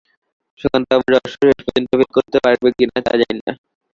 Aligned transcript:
সুধাকান্তবাবুর 0.59 1.11
রহস্যও 1.13 1.47
শেষ 1.49 1.59
পর্যন্ত 1.65 1.91
ভেদ 1.99 2.09
করতে 2.17 2.37
পারব 2.43 2.61
কি 2.75 2.83
না 2.87 2.97
তা 3.05 3.11
জানি 3.21 3.39
না। 3.39 3.53